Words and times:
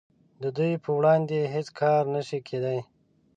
د 0.41 0.43
دوی 0.57 0.73
په 0.83 0.89
وړاندې 0.97 1.51
هیڅ 1.53 1.67
کار 1.79 2.03
نشي 2.15 2.39
کیدای 2.47 2.79